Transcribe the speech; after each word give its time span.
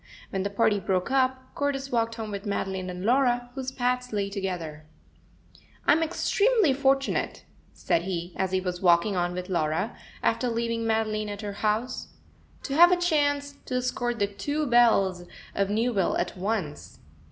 When 0.31 0.41
the 0.41 0.49
party 0.49 0.79
broke 0.79 1.11
up, 1.11 1.53
Cordis 1.53 1.91
walked 1.91 2.15
home 2.15 2.31
with 2.31 2.47
Madeline 2.47 2.89
and 2.89 3.05
Laura, 3.05 3.51
whose 3.53 3.71
paths 3.71 4.11
lay 4.11 4.31
together. 4.31 4.87
"I'm 5.85 6.01
extremely 6.01 6.73
fortunate," 6.73 7.45
said 7.71 8.01
he, 8.01 8.33
as 8.35 8.51
he 8.51 8.59
was 8.59 8.81
walking 8.81 9.15
on 9.15 9.33
with 9.33 9.47
Laura, 9.47 9.95
after 10.23 10.49
leaving 10.49 10.87
Madeline 10.87 11.29
at 11.29 11.41
her 11.41 11.53
house, 11.53 12.07
"to 12.63 12.73
have 12.73 12.91
a 12.91 12.97
chance 12.97 13.59
to 13.65 13.75
escort 13.77 14.17
the 14.17 14.25
two 14.25 14.65
belles 14.65 15.25
of 15.53 15.69
Newville 15.69 16.17
at 16.17 16.35
once." 16.35 16.97